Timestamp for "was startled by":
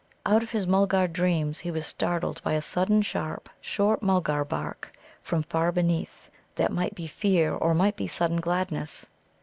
1.69-2.53